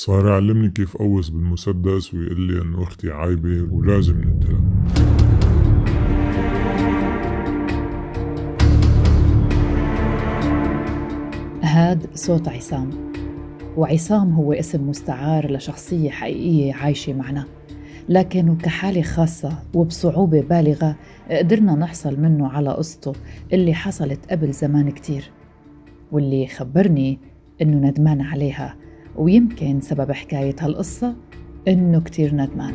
صار 0.00 0.26
يعلمني 0.26 0.70
كيف 0.70 0.96
قوس 0.96 1.28
بالمسدس 1.28 2.14
ويقول 2.14 2.40
لي 2.40 2.62
إنه 2.62 2.82
أختي 2.82 3.10
عايبة 3.10 3.68
ولازم 3.70 4.20
نقتلها. 4.20 4.60
هاد 11.62 12.06
صوت 12.14 12.48
عصام 12.48 12.90
وعصام 13.76 14.32
هو 14.32 14.52
اسم 14.52 14.88
مستعار 14.88 15.52
لشخصية 15.52 16.10
حقيقية 16.10 16.74
عايشة 16.74 17.12
معنا. 17.12 17.44
لكن 18.08 18.56
كحالة 18.56 19.02
خاصة 19.02 19.58
وبصعوبة 19.74 20.40
بالغة 20.40 20.96
قدرنا 21.30 21.74
نحصل 21.74 22.20
منه 22.20 22.48
على 22.48 22.70
قصته 22.70 23.12
اللي 23.52 23.74
حصلت 23.74 24.30
قبل 24.30 24.52
زمان 24.52 24.90
كتير 24.90 25.30
واللي 26.12 26.46
خبرني 26.46 27.18
إنه 27.62 27.88
ندمان 27.88 28.20
عليها 28.20 28.87
ويمكن 29.18 29.80
سبب 29.80 30.12
حكاية 30.12 30.56
هالقصة 30.60 31.16
إنه 31.68 32.00
كتير 32.00 32.34
ندمان. 32.34 32.74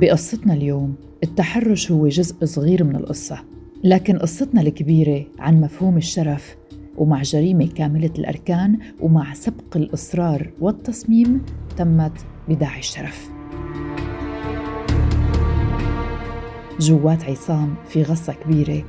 بقصتنا 0.00 0.54
اليوم 0.54 0.94
التحرش 1.22 1.92
هو 1.92 2.08
جزء 2.08 2.44
صغير 2.44 2.84
من 2.84 2.96
القصة 2.96 3.44
لكن 3.84 4.18
قصتنا 4.18 4.60
الكبيرة 4.60 5.26
عن 5.38 5.60
مفهوم 5.60 5.96
الشرف 5.96 6.56
ومع 6.96 7.22
جريمة 7.22 7.66
كاملة 7.66 8.10
الأركان 8.18 8.78
ومع 9.00 9.34
سبق 9.34 9.76
الإصرار 9.76 10.50
والتصميم 10.60 11.42
تمت 11.76 12.26
بداعي 12.48 12.78
الشرف. 12.78 13.30
جوات 16.80 17.24
عصام 17.24 17.74
في 17.88 18.02
غصة 18.02 18.32
كبيرة 18.32 18.84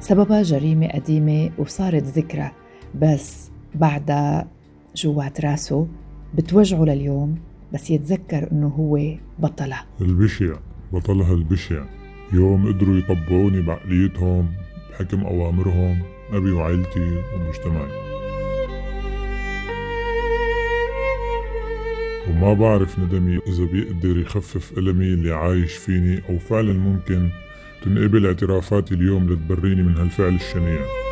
سببها 0.00 0.42
جريمة 0.42 0.88
قديمة 0.88 1.50
وصارت 1.58 2.02
ذكرى 2.02 2.50
بس 2.94 3.50
بعدها 3.74 4.48
جوات 4.96 5.40
راسه 5.40 5.88
بتوجعه 6.34 6.84
لليوم 6.84 7.38
بس 7.72 7.90
يتذكر 7.90 8.52
إنه 8.52 8.68
هو 8.68 9.00
بطلها. 9.38 9.86
البشع 10.00 10.54
بطلها 10.92 11.34
البشع. 11.34 11.84
يوم 12.32 12.72
قدروا 12.72 12.96
يطبعوني 12.96 13.62
بعقليتهم 13.62 14.48
بحكم 14.90 15.24
أوامرهم 15.24 15.98
أبي 16.32 16.50
وعيلتي 16.50 17.22
ومجتمعي. 17.34 18.10
وما 22.30 22.52
بعرف 22.52 22.98
ندمي 22.98 23.38
إذا 23.48 23.64
بيقدر 23.64 24.18
يخفف 24.18 24.78
ألمي 24.78 25.04
اللي 25.04 25.32
عايش 25.32 25.72
فيني 25.72 26.22
أو 26.28 26.38
فعلا 26.38 26.72
ممكن 26.72 27.28
تنقبل 27.84 28.26
اعترافاتي 28.26 28.94
اليوم 28.94 29.32
لتبريني 29.32 29.82
من 29.82 29.96
هالفعل 29.96 30.34
الشنيع. 30.34 31.09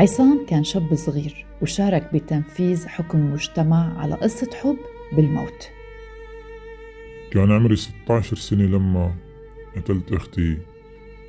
عصام 0.00 0.46
كان 0.48 0.64
شاب 0.64 0.94
صغير 0.94 1.46
وشارك 1.62 2.14
بتنفيذ 2.14 2.88
حكم 2.88 3.32
مجتمع 3.32 4.00
على 4.00 4.14
قصة 4.14 4.50
حب 4.62 4.76
بالموت. 5.12 5.70
كان 7.30 7.52
عمري 7.52 7.76
16 7.76 8.36
سنة 8.36 8.62
لما 8.62 9.14
قتلت 9.76 10.12
أختي 10.12 10.58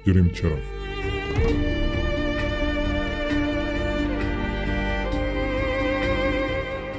جريمة 0.07 0.33
شرف. 0.33 0.63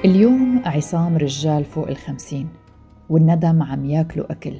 اليوم 0.05 0.63
عصام 0.65 1.17
رجال 1.17 1.65
فوق 1.65 1.89
الخمسين 1.89 2.49
والندم 3.09 3.63
عم 3.63 3.85
ياكلوا 3.85 4.33
أكل 4.33 4.55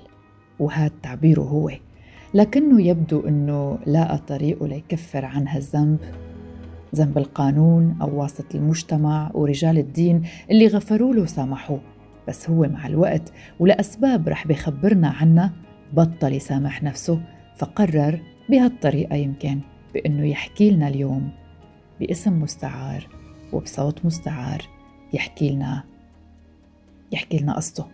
وهذا 0.59 0.95
تعبيره 1.03 1.41
هو 1.41 1.71
لكنه 2.35 2.83
يبدو 2.83 3.29
أنه 3.29 3.79
لاقى 3.87 4.19
طريقه 4.19 4.67
ليكفر 4.67 5.25
عن 5.25 5.49
هالذنب 5.49 5.99
ذنب 6.95 7.19
القانون 7.19 7.97
أو 8.03 8.21
واسطة 8.21 8.57
المجتمع 8.57 9.31
ورجال 9.35 9.79
الدين 9.79 10.23
اللي 10.51 10.67
غفروا 10.67 11.15
له 11.15 11.23
وسامحوه. 11.23 11.81
بس 12.29 12.51
هو 12.51 12.69
مع 12.69 12.87
الوقت 12.87 13.33
ولأسباب 13.61 14.29
رح 14.29 14.47
بخبرنا 14.47 15.09
عنها 15.09 15.53
بطل 15.93 16.33
يسامح 16.33 16.83
نفسه 16.83 17.21
فقرر 17.57 18.21
بهالطريقة 18.51 19.17
يمكن 19.17 19.61
بأنه 19.95 20.27
يحكي 20.27 20.71
لنا 20.71 20.89
اليوم 20.89 21.31
باسم 22.01 22.41
مستعار 22.43 23.09
وبصوت 23.53 24.05
مستعار 24.05 24.63
يحكي 25.13 25.51
لنا 25.51 25.85
يحكي 27.13 27.39
لنا 27.39 27.57
قصته. 27.57 27.87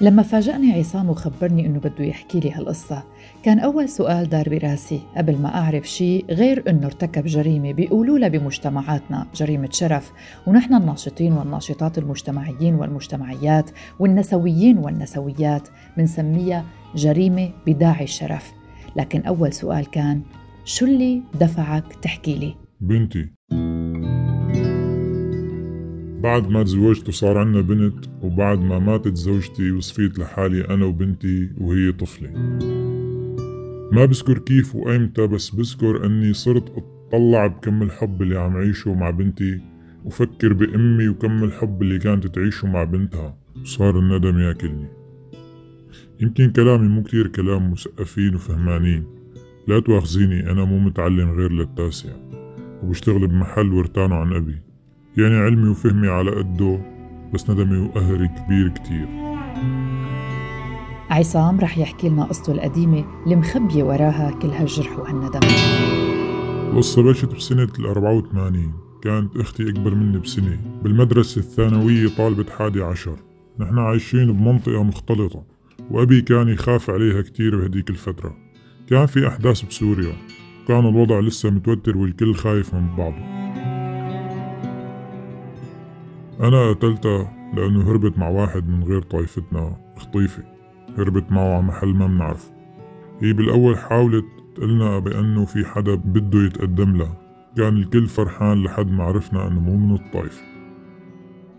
لما 0.00 0.22
فاجأني 0.22 0.72
عصام 0.72 1.10
وخبرني 1.10 1.66
إنه 1.66 1.78
بده 1.78 2.04
يحكي 2.04 2.40
لي 2.40 2.52
هالقصة 2.52 3.04
كان 3.44 3.58
أول 3.58 3.88
سؤال 3.88 4.28
دار 4.28 4.48
براسي. 4.48 5.00
قبل 5.16 5.38
ما 5.38 5.54
أعرف 5.54 5.88
شيء 5.88 6.24
غير 6.30 6.70
إنه 6.70 6.86
ارتكب 6.86 7.24
جريمة 7.24 7.72
بيقولوا 7.72 8.18
لها 8.18 8.28
بمجتمعاتنا 8.28 9.26
جريمة 9.34 9.68
شرف. 9.70 10.12
ونحن 10.46 10.74
الناشطين 10.74 11.32
والناشطات 11.32 11.98
المجتمعيين 11.98 12.74
والمجتمعيات 12.74 13.70
والنسويين 13.98 14.78
والنسويات 14.78 15.68
بنسميها 15.96 16.64
جريمة 16.94 17.50
بداعي 17.66 18.04
الشرف. 18.04 18.52
لكن 18.96 19.20
أول 19.20 19.52
سؤال 19.52 19.90
كان 19.90 20.22
شو 20.64 20.86
اللي 20.86 21.22
دفعك 21.40 21.84
تحكي 22.02 22.34
لي؟ 22.34 22.54
بنتي. 22.80 23.28
بعد 26.22 26.48
ما 26.48 26.62
تزوجت 26.62 27.08
وصار 27.08 27.38
عنا 27.38 27.60
بنت 27.60 28.04
وبعد 28.22 28.58
ما 28.58 28.78
ماتت 28.78 29.16
زوجتي 29.16 29.70
وصفيت 29.70 30.18
لحالي 30.18 30.68
أنا 30.68 30.84
وبنتي 30.84 31.50
وهي 31.60 31.92
طفلة. 31.92 32.30
ما 33.94 34.04
بذكر 34.04 34.38
كيف 34.38 34.74
وأيمتى 34.74 35.26
بس 35.26 35.50
بذكر 35.50 36.06
أني 36.06 36.32
صرت 36.32 36.72
أطلع 37.12 37.46
بكم 37.46 37.82
الحب 37.82 38.22
اللي 38.22 38.38
عم 38.38 38.56
عيشه 38.56 38.94
مع 38.94 39.10
بنتي 39.10 39.60
وفكر 40.04 40.52
بأمي 40.52 41.08
وكم 41.08 41.44
الحب 41.44 41.82
اللي 41.82 41.98
كانت 41.98 42.26
تعيشه 42.26 42.68
مع 42.68 42.84
بنتها 42.84 43.36
وصار 43.60 43.98
الندم 43.98 44.38
ياكلني. 44.38 44.88
يمكن 46.20 46.50
كلامي 46.50 46.88
مو 46.88 47.02
كتير 47.02 47.26
كلام 47.26 47.72
مثقفين 47.72 48.34
وفهمانين. 48.34 49.04
لا 49.68 49.80
تواخذيني 49.80 50.50
أنا 50.50 50.64
مو 50.64 50.78
متعلم 50.78 51.30
غير 51.30 51.52
للتاسع 51.52 52.12
وبشتغل 52.82 53.26
بمحل 53.26 53.72
ورتانه 53.72 54.14
عن 54.14 54.32
أبي. 54.32 54.58
يعني 55.16 55.36
علمي 55.36 55.68
وفهمي 55.68 56.08
على 56.08 56.30
قده 56.30 56.80
بس 57.34 57.50
ندمي 57.50 57.78
وقهري 57.78 58.28
كبير 58.28 58.68
كتير. 58.68 59.06
عصام 61.14 61.60
رح 61.60 61.78
يحكي 61.78 62.08
لنا 62.08 62.24
قصته 62.24 62.52
القديمة 62.52 63.04
اللي 63.24 63.36
مخبية 63.36 63.82
وراها 63.82 64.30
كل 64.42 64.48
هالجرح 64.48 64.98
وهالندم. 64.98 65.40
القصة 66.72 67.02
بلشت 67.02 67.34
بسنة 67.34 67.68
ال 67.78 67.86
84 67.86 68.72
كانت 69.02 69.36
أختي 69.36 69.68
أكبر 69.68 69.94
مني 69.94 70.18
بسنة. 70.18 70.58
بالمدرسة 70.82 71.38
الثانوية 71.38 72.08
طالبة 72.18 72.50
حادي 72.50 72.82
عشر. 72.82 73.16
نحن 73.58 73.78
عايشين 73.78 74.32
بمنطقة 74.32 74.82
مختلطة 74.82 75.44
وأبي 75.90 76.22
كان 76.22 76.48
يخاف 76.48 76.90
عليها 76.90 77.22
كتير 77.22 77.56
بهديك 77.56 77.90
الفترة. 77.90 78.36
كان 78.90 79.06
في 79.06 79.28
أحداث 79.28 79.62
بسوريا. 79.62 80.12
كان 80.68 80.86
الوضع 80.86 81.20
لسه 81.20 81.50
متوتر 81.50 81.96
والكل 81.96 82.34
خايف 82.34 82.74
من 82.74 82.96
بعضه. 82.96 83.24
أنا 86.40 86.72
قتلتها 86.72 87.52
لأنه 87.54 87.90
هربت 87.90 88.18
مع 88.18 88.28
واحد 88.28 88.68
من 88.68 88.84
غير 88.84 89.02
طائفتنا 89.02 89.76
خطيفة. 89.96 90.53
هربت 90.98 91.32
معه 91.32 91.54
على 91.54 91.62
محل 91.62 91.88
ما 91.88 92.06
منعرفه 92.06 92.50
هي 93.20 93.32
بالأول 93.32 93.78
حاولت 93.78 94.24
تقلنا 94.56 94.98
بأنه 94.98 95.44
في 95.44 95.64
حدا 95.64 95.94
بده 95.94 96.46
يتقدم 96.46 96.96
لها. 96.96 97.16
كان 97.56 97.76
الكل 97.76 98.06
فرحان 98.06 98.64
لحد 98.64 98.90
ما 98.90 99.04
عرفنا 99.04 99.48
أنه 99.48 99.60
مو 99.60 99.76
من 99.76 99.94
الطائفة 99.94 100.42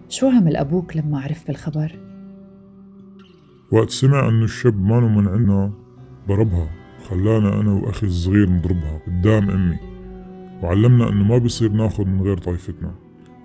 شو 0.09 0.27
عمل 0.29 0.55
أبوك 0.55 0.97
لما 0.97 1.21
عرف 1.21 1.47
بالخبر؟ 1.47 1.91
وقت 3.71 3.89
سمع 3.89 4.27
أنه 4.29 4.43
الشاب 4.43 4.81
مانو 4.81 5.07
من 5.07 5.27
عنا 5.27 5.71
ضربها. 6.27 6.69
خلانا 7.09 7.61
أنا 7.61 7.71
وأخي 7.71 8.07
الصغير 8.07 8.49
نضربها 8.49 9.01
قدام 9.07 9.49
أمي. 9.49 9.77
وعلمنا 10.63 11.09
أنه 11.09 11.23
ما 11.23 11.37
بصير 11.37 11.71
ناخد 11.71 12.07
من 12.07 12.21
غير 12.21 12.37
طائفتنا 12.37 12.91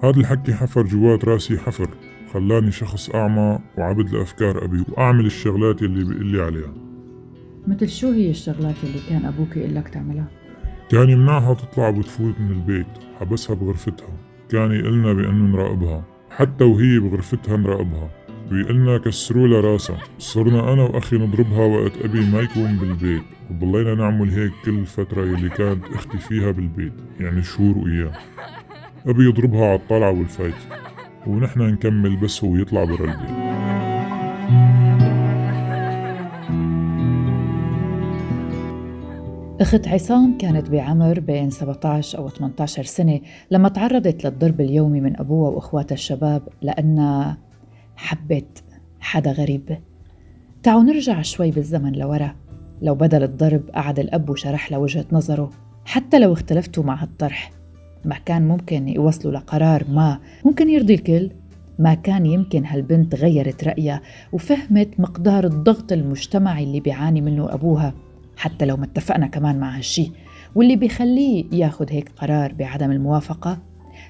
هذا 0.02 0.20
الحكي 0.20 0.54
حفر 0.54 0.82
جوات 0.82 1.24
راسي 1.24 1.58
حفر. 1.58 1.88
خلاني 2.32 2.72
شخص 2.72 3.10
أعمى 3.10 3.58
وعبد 3.78 4.10
لأفكار 4.10 4.64
أبي 4.64 4.84
وأعمل 4.88 5.26
الشغلات 5.26 5.82
اللي 5.82 6.04
بيقول 6.04 6.26
لي 6.26 6.42
عليها. 6.42 6.74
مثل 7.66 7.88
شو 7.88 8.10
هي 8.12 8.30
الشغلات 8.30 8.74
اللي 8.84 8.98
كان 9.08 9.24
أبوك 9.24 9.56
يقول 9.56 9.74
لك 9.74 9.88
تعملها؟ 9.88 10.26
كان 10.90 11.08
يمنعها 11.08 11.54
تطلع 11.54 11.88
وتفوت 11.88 12.40
من 12.40 12.50
البيت 12.50 12.86
حبسها 13.20 13.56
بغرفتها. 13.56 14.08
كان 14.48 14.72
يقلنا 14.72 15.12
بأنه 15.12 15.56
نراقبها. 15.56 16.04
حتى 16.30 16.64
وهي 16.64 16.98
بغرفتها 16.98 17.56
نراقبها. 17.56 18.10
ويقلنا 18.52 18.98
كسروا 18.98 19.48
لها 19.48 19.60
راسها. 19.60 19.98
صرنا 20.18 20.72
أنا 20.72 20.82
وأخي 20.82 21.16
نضربها 21.16 21.66
وقت 21.66 21.92
أبي 22.04 22.20
ما 22.20 22.40
يكون 22.40 22.76
بالبيت. 22.76 23.22
وضلينا 23.50 23.94
نعمل 23.94 24.30
هيك 24.30 24.52
كل 24.64 24.86
فترة 24.86 25.22
يلي 25.22 25.48
كانت 25.48 25.84
أختي 25.94 26.18
فيها 26.18 26.50
بالبيت. 26.50 26.92
يعني 27.20 27.42
شهور 27.42 27.78
وإياه. 27.78 28.12
أبي 29.06 29.24
يضربها 29.24 29.66
على 29.66 29.74
الطلعة 29.74 30.10
والفايت. 30.10 30.54
ونحن 31.26 31.60
نكمل 31.60 32.16
بس 32.16 32.44
هو 32.44 32.56
يطلع 32.56 32.84
برا 32.84 33.04
البيت. 33.04 33.50
أخت 39.60 39.88
عصام 39.88 40.38
كانت 40.38 40.70
بعمر 40.70 41.20
بين 41.20 41.50
17 41.50 42.18
أو 42.18 42.28
18 42.28 42.82
سنة 42.82 43.20
لما 43.50 43.68
تعرضت 43.68 44.24
للضرب 44.24 44.60
اليومي 44.60 45.00
من 45.00 45.20
أبوها 45.20 45.50
وإخواتها 45.50 45.94
الشباب 45.94 46.48
لأنها 46.62 47.38
حبت 47.96 48.64
حدا 49.00 49.32
غريب. 49.32 49.78
تعالوا 50.62 50.82
نرجع 50.82 51.22
شوي 51.22 51.50
بالزمن 51.50 51.92
لورا. 51.92 52.36
لو 52.82 52.94
بدل 52.94 53.22
الضرب 53.22 53.70
قعد 53.74 53.98
الأب 53.98 54.30
وشرح 54.30 54.70
لها 54.70 54.78
وجهة 54.78 55.06
نظره 55.12 55.50
حتى 55.84 56.18
لو 56.18 56.32
اختلفتوا 56.32 56.84
مع 56.84 57.02
هالطرح. 57.02 57.59
ما 58.04 58.16
كان 58.26 58.48
ممكن 58.48 58.88
يوصلوا 58.88 59.32
لقرار 59.32 59.84
ما. 59.88 60.18
ممكن 60.44 60.68
يرضي 60.68 60.94
الكل. 60.94 61.30
ما 61.78 61.94
كان 61.94 62.26
يمكن 62.26 62.64
هالبنت 62.64 63.14
غيرت 63.14 63.64
رأيها 63.64 64.00
وفهمت 64.32 65.00
مقدار 65.00 65.44
الضغط 65.44 65.92
المجتمعي 65.92 66.64
اللي 66.64 66.80
بيعاني 66.80 67.20
منه 67.20 67.54
أبوها 67.54 67.94
حتى 68.36 68.64
لو 68.64 68.76
ما 68.76 68.84
اتفقنا 68.84 69.26
كمان 69.26 69.60
مع 69.60 69.76
هالشي. 69.76 70.12
واللي 70.54 70.76
بيخليه 70.76 71.44
ياخد 71.52 71.92
هيك 71.92 72.08
قرار 72.16 72.52
بعدم 72.52 72.90
الموافقة؟ 72.90 73.58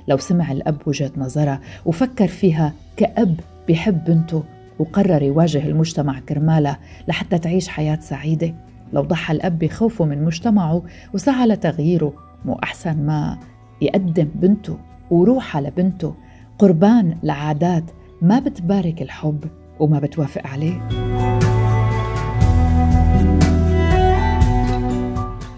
لو 0.09 0.17
سمع 0.17 0.53
الأب 0.53 0.77
وجهة 0.87 1.13
نظرها 1.17 1.61
وفكر 1.87 2.29
فيها 2.29 2.73
كأب 2.97 3.41
بحب 3.69 4.05
بنته 4.05 4.45
وقرر 4.79 5.23
يواجه 5.23 5.67
المجتمع 5.67 6.21
كرمالها 6.21 6.79
لحتى 7.09 7.39
تعيش 7.39 7.69
حياة 7.69 7.99
سعيدة 8.01 8.55
لو 8.93 9.03
ضحى 9.03 9.35
الأب 9.35 9.59
بخوفه 9.59 10.05
من 10.05 10.25
مجتمعه 10.25 10.83
وسعى 11.15 11.47
لتغييره 11.47 12.13
مو 12.45 12.55
أحسن 12.63 12.97
ما 13.07 13.39
يقدم 13.81 14.29
بنته 14.35 14.79
وروحها 15.11 15.61
لبنته 15.61 16.15
قربان 16.59 17.19
لعادات 17.23 17.85
ما 18.23 18.39
بتبارك 18.39 19.03
الحب 19.03 19.45
وما 19.81 19.99
بتوافق 19.99 20.47
عليه. 20.47 20.89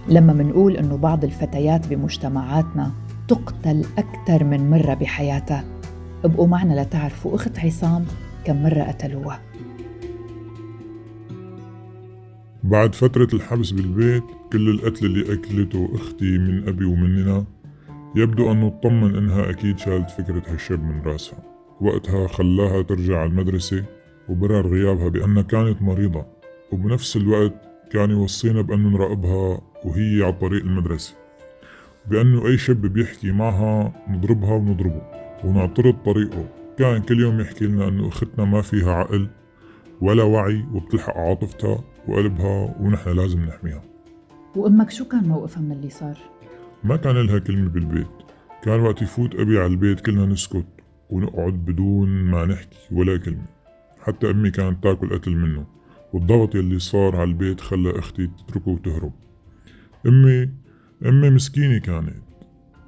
لما 0.08 0.32
منقول 0.32 0.76
إنه 0.76 0.96
بعض 0.96 1.24
الفتيات 1.24 1.88
بمجتمعاتنا 1.88 2.92
تقتل 3.28 3.84
أكثر 3.98 4.44
من 4.44 4.70
مرة 4.70 4.94
بحياتها 4.94 5.64
ابقوا 6.24 6.46
معنا 6.46 6.82
لتعرفوا 6.82 7.34
أخت 7.34 7.58
عصام 7.58 8.04
كم 8.44 8.62
مرة 8.62 8.82
قتلوها. 8.82 9.40
بعد 12.64 12.94
فترة 12.94 13.28
الحبس 13.32 13.70
بالبيت 13.70 14.24
كل 14.52 14.70
القتل 14.70 15.06
اللي 15.06 15.34
أكلته 15.34 15.88
أختي 15.94 16.38
من 16.38 16.68
أبي 16.68 16.84
ومننا 16.84 17.44
يبدو 18.16 18.52
أنه 18.52 18.66
اطمن 18.66 19.16
إنها 19.16 19.50
أكيد 19.50 19.78
شالت 19.78 20.10
فكرة 20.10 20.42
هالشاب 20.52 20.84
من 20.84 21.02
رأسها. 21.02 21.38
وقتها 21.80 22.26
خلاها 22.26 22.82
ترجع 22.82 23.18
على 23.18 23.30
المدرسة 23.30 23.84
وبرر 24.28 24.66
غيابها 24.66 25.08
بأنها 25.08 25.42
كانت 25.42 25.82
مريضة 25.82 26.26
وبنفس 26.72 27.16
الوقت 27.16 27.54
كان 27.90 28.10
يوصينا 28.10 28.62
بأنه 28.62 28.88
نراقبها 28.88 29.60
وهي 29.84 30.22
على 30.22 30.32
طريق 30.32 30.62
المدرسة 30.64 31.14
بأنه 32.10 32.46
أي 32.46 32.58
شاب 32.58 32.80
بيحكي 32.80 33.32
معها 33.32 33.92
نضربها 34.08 34.54
ونضربه 34.54 35.02
ونعترض 35.44 35.94
طريقه. 36.04 36.48
كان 36.78 37.02
كل 37.02 37.20
يوم 37.20 37.40
يحكي 37.40 37.64
لنا 37.64 37.88
أنه 37.88 38.08
أختنا 38.08 38.44
ما 38.44 38.62
فيها 38.62 38.92
عقل 38.92 39.28
ولا 40.00 40.22
وعي 40.22 40.64
وبتلحق 40.74 41.16
عاطفتها 41.16 41.84
وقلبها 42.08 42.74
ونحن 42.80 43.10
لازم 43.10 43.44
نحميها. 43.44 43.82
وأمك 44.56 44.90
شو 44.90 45.04
كان 45.04 45.24
موقفها 45.24 45.62
من 45.62 45.72
اللي 45.72 45.90
صار؟ 45.90 46.18
ما 46.84 46.96
كان 46.96 47.16
لها 47.16 47.38
كلمة 47.38 47.68
بالبيت. 47.68 48.10
كان 48.62 48.80
وقت 48.80 49.02
يفوت 49.02 49.34
أبي 49.34 49.58
على 49.58 49.66
البيت 49.66 50.00
كلنا 50.00 50.26
نسكت 50.26 50.66
ونقعد 51.10 51.52
بدون 51.52 52.08
ما 52.08 52.44
نحكي 52.44 52.78
ولا 52.92 53.16
كلمة. 53.16 53.46
حتى 54.00 54.30
أمي 54.30 54.50
كانت 54.50 54.82
تاكل 54.82 55.18
قتل 55.18 55.36
منه 55.36 55.66
والضغط 56.12 56.54
يلي 56.54 56.78
صار 56.78 57.16
على 57.16 57.30
البيت 57.30 57.60
خلى 57.60 57.98
أختي 57.98 58.26
تتركه 58.26 58.70
وتهرب. 58.70 59.12
أمي 60.06 60.50
أمي 61.06 61.30
مسكينة 61.30 61.78
كانت. 61.78 62.22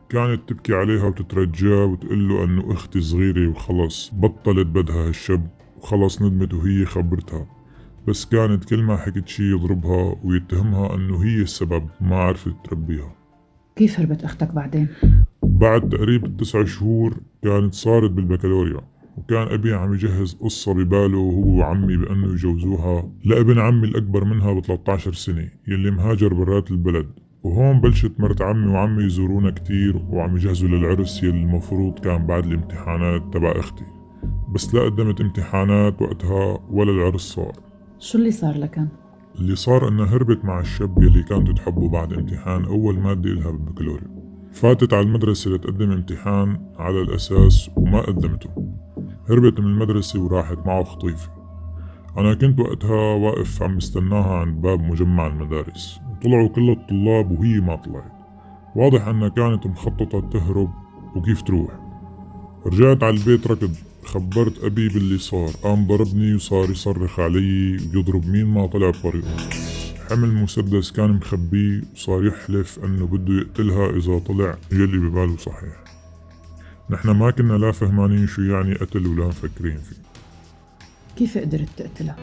كانت 0.09 0.49
تبكي 0.49 0.75
عليها 0.75 1.05
وتترجاه 1.05 1.85
وتقول 1.85 2.29
له 2.29 2.45
أنه 2.45 2.73
أختي 2.73 3.01
صغيرة 3.01 3.49
وخلص 3.49 4.11
بطلت 4.15 4.67
بدها 4.67 5.09
هالشب 5.09 5.47
وخلص 5.77 6.23
ندمت 6.23 6.55
وهي 6.55 6.85
خبرتها. 6.85 7.47
بس 8.09 8.27
كانت 8.27 8.65
كل 8.65 8.83
ما 8.83 8.97
حكت 8.97 9.29
شي 9.29 9.51
يضربها 9.51 10.17
ويتهمها 10.25 10.95
أنه 10.95 11.25
هي 11.25 11.43
السبب 11.43 11.89
ما 12.01 12.17
عرفت 12.17 12.55
تربيها. 12.65 13.24
كيف 13.77 14.01
هربت 14.01 14.25
أختك 14.25 14.55
بعدين؟ 14.55 14.89
بعد 15.43 15.89
تقريبا 15.89 16.29
تسع 16.29 16.65
شهور 16.65 17.21
كانت 17.43 17.75
صارت 17.75 18.11
بالبكالوريا 18.11 18.81
وكان 19.17 19.49
أبي 19.49 19.75
عم 19.75 19.95
يجهز 19.95 20.35
قصة 20.35 20.75
بباله 20.75 21.19
هو 21.19 21.59
وعمي 21.59 21.97
بأنه 21.97 22.33
يجوزوها 22.33 23.09
لابن 23.25 23.59
عمي 23.59 23.89
الأكبر 23.89 24.25
منها 24.25 24.53
ب 24.53 24.61
13 24.61 25.13
سنة 25.13 25.49
يلي 25.69 25.91
مهاجر 25.91 26.35
برات 26.35 26.71
البلد 26.71 27.07
وهون 27.43 27.81
بلشت 27.81 28.21
مرت 28.21 28.43
عمي 28.43 28.73
وعمي 28.73 29.05
يزورونا 29.05 29.51
كتير 29.51 29.97
وعم 30.11 30.37
يجهزوا 30.37 30.69
للعرس 30.69 31.23
يلي 31.23 31.43
المفروض 31.43 31.99
كان 31.99 32.27
بعد 32.27 32.47
الامتحانات 32.47 33.23
تبع 33.33 33.53
أختي 33.57 33.85
بس 34.49 34.75
لا 34.75 34.83
قدمت 34.83 35.21
امتحانات 35.21 36.03
وقتها 36.03 36.59
ولا 36.71 36.91
العرس 36.93 37.21
صار 37.21 37.53
شو 37.99 38.19
اللي 38.19 38.31
صار 38.31 38.59
لكن؟ 38.59 38.89
اللي 39.39 39.57
صار 39.57 39.89
انها 39.89 40.05
هربت 40.05 40.45
مع 40.45 40.61
الشاب 40.61 41.03
يلي 41.03 41.23
كانت 41.23 41.51
تحبه 41.51 41.89
بعد 41.89 42.13
امتحان 42.13 42.65
أول 42.65 42.99
مادة 42.99 43.31
إلها 43.31 43.51
بالبكالوريا 43.51 44.15
فاتت 44.55 44.95
على 44.95 45.03
المدرسة 45.03 45.51
لتقدم 45.51 45.91
امتحان 45.91 46.61
على 46.79 47.03
الأساس 47.03 47.71
وما 47.77 48.01
قدمته. 48.01 48.51
هربت 49.29 49.61
من 49.61 49.67
المدرسة 49.67 50.23
وراحت 50.23 50.59
معه 50.67 50.85
خطيفة. 50.85 51.31
أنا 52.17 52.35
كنت 52.35 52.61
وقتها 52.61 53.15
واقف 53.15 53.63
عم 53.63 53.77
بستناها 53.77 54.35
عند 54.35 54.63
باب 54.63 54.81
مجمع 54.81 55.27
المدارس. 55.27 56.01
وطلعوا 56.11 56.49
كل 56.49 56.71
الطلاب 56.71 57.31
وهي 57.31 57.61
ما 57.61 57.77
طلعت. 57.77 58.13
واضح 58.77 59.09
أنها 59.09 59.29
كانت 59.29 59.67
مخططة 59.67 60.21
تهرب 60.21 60.71
وكيف 61.17 61.43
تروح. 61.43 61.71
رجعت 62.67 63.03
على 63.03 63.17
البيت 63.17 63.47
ركض. 63.47 63.75
خبرت 64.07 64.65
أبي 64.65 64.89
باللي 64.89 65.19
صار. 65.19 65.51
قام 65.63 65.87
ضربني 65.87 66.35
وصار 66.35 66.71
يصرخ 66.71 67.21
علي 67.21 67.73
ويضرب 67.73 68.27
مين 68.27 68.47
ما 68.47 68.67
طلع 68.67 68.91
بطريقه. 68.91 69.37
حمل 70.11 70.35
مسدس 70.35 70.93
كان 70.93 71.11
مخبيه 71.11 71.83
وصار 71.95 72.27
يحلف 72.27 72.79
أنه 72.85 73.07
بده 73.07 73.35
يقتلها 73.35 73.91
إذا 73.91 74.19
طلع 74.19 74.57
يلي 74.73 74.99
بباله 74.99 75.37
صحيح. 75.37 75.85
نحن 76.91 77.11
ما 77.11 77.31
كنا 77.31 77.53
لا 77.53 77.73
فهمانين 77.73 78.27
شو 78.27 78.43
يعني 78.43 78.75
قتل 78.75 79.07
ولا 79.07 79.27
مفكرين 79.27 79.79
فيه. 79.79 79.97
كيف 81.17 81.39
قدرت 81.39 81.69
تقتلها؟ 81.77 82.17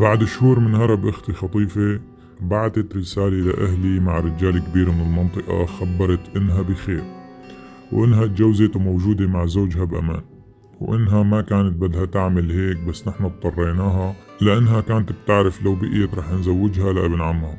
بعد 0.00 0.24
شهور 0.24 0.58
من 0.60 0.74
هرب 0.74 1.06
أختي 1.06 1.32
خطيفة 1.32 2.00
بعتت 2.40 2.96
رسالة 2.96 3.36
لأهلي 3.36 4.00
مع 4.00 4.18
رجال 4.18 4.58
كبير 4.58 4.90
من 4.90 5.00
المنطقة 5.00 5.66
خبرت 5.66 6.36
إنها 6.36 6.62
بخير. 6.62 7.17
وإنها 7.92 8.26
تجوزت 8.26 8.76
وموجودة 8.76 9.26
مع 9.26 9.46
زوجها 9.46 9.84
بأمان. 9.84 10.22
وإنها 10.80 11.22
ما 11.22 11.40
كانت 11.40 11.76
بدها 11.76 12.04
تعمل 12.04 12.50
هيك 12.50 12.76
بس 12.76 13.08
نحن 13.08 13.24
اضطريناها 13.24 14.14
لأنها 14.40 14.80
كانت 14.80 15.12
بتعرف 15.12 15.62
لو 15.62 15.74
بقيت 15.74 16.14
رح 16.14 16.32
نزوجها 16.32 16.92
لابن 16.92 17.20
عمها. 17.20 17.58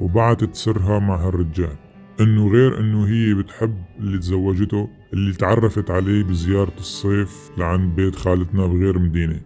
وبعتت 0.00 0.54
سرها 0.54 0.98
مع 0.98 1.16
هالرجال. 1.16 1.76
إنه 2.20 2.48
غير 2.48 2.80
إنه 2.80 3.06
هي 3.06 3.34
بتحب 3.34 3.74
اللي 3.98 4.18
تزوجته 4.18 4.88
اللي 5.12 5.32
تعرفت 5.32 5.90
عليه 5.90 6.22
بزيارة 6.22 6.74
الصيف 6.78 7.50
لعند 7.58 7.96
بيت 7.96 8.16
خالتنا 8.16 8.66
بغير 8.66 8.98
مدينة. 8.98 9.40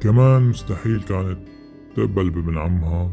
كمان 0.00 0.42
مستحيل 0.42 1.02
كانت 1.02 1.38
تقبل 1.96 2.30
بابن 2.30 2.58
عمها 2.58 3.12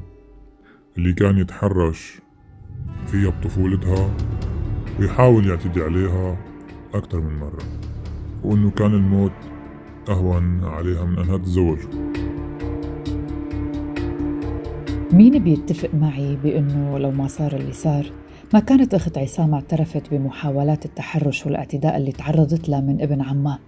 اللي 0.97 1.13
كان 1.13 1.37
يتحرش 1.37 2.21
فيها 3.07 3.29
بطفولتها. 3.29 4.17
ويحاول 4.99 5.49
يعتدي 5.49 5.81
عليها 5.81 6.37
أكثر 6.93 7.19
من 7.19 7.39
مرة 7.39 7.63
وإنه 8.43 8.71
كان 8.71 8.93
الموت 8.93 9.31
أهون 10.09 10.63
عليها 10.63 11.05
من 11.05 11.17
أنها 11.19 11.37
تتزوجه 11.37 11.87
مين 15.11 15.43
بيتفق 15.43 15.89
معي 15.93 16.35
بأنه 16.35 16.97
لو 16.97 17.11
ما 17.11 17.27
صار 17.27 17.55
اللي 17.55 17.73
صار؟ 17.73 18.11
ما 18.53 18.59
كانت 18.59 18.93
أخت 18.93 19.17
عصام 19.17 19.53
اعترفت 19.53 20.13
بمحاولات 20.13 20.85
التحرش 20.85 21.45
والاعتداء 21.45 21.97
اللي 21.97 22.11
تعرضت 22.11 22.69
لها 22.69 22.81
من 22.81 23.01
ابن 23.01 23.21
عمها 23.21 23.59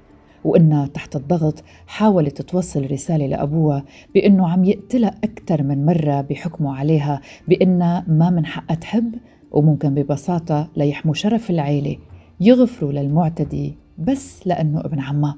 وإنها 0.43 0.87
تحت 0.87 1.15
الضغط 1.15 1.63
حاولت 1.87 2.41
توصل 2.41 2.91
رسالة 2.91 3.27
لأبوها 3.27 3.83
بأنه 4.13 4.49
عم 4.49 4.65
يقتلها 4.65 5.15
أكثر 5.23 5.63
من 5.63 5.85
مرة 5.85 6.21
بحكمه 6.21 6.75
عليها 6.75 7.21
بأنها 7.47 8.05
ما 8.07 8.29
من 8.29 8.45
حقها 8.45 8.75
تحب 8.75 9.15
وممكن 9.57 9.93
ببساطة 9.93 10.69
ليحموا 10.75 11.13
شرف 11.13 11.49
العيلة 11.49 11.97
يغفروا 12.39 12.91
للمعتدي 12.91 13.75
بس 13.97 14.47
لأنه 14.47 14.79
ابن 14.79 14.99
عمها 14.99 15.37